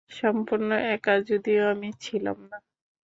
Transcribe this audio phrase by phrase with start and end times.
[0.11, 2.57] সম্পূর্ণ একা যদিও আমি ছিলাম না।